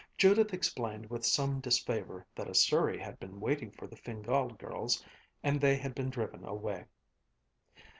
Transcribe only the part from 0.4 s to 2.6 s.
explained with some disfavor that a